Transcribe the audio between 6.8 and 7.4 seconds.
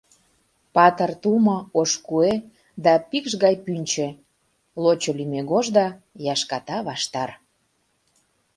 ваштар…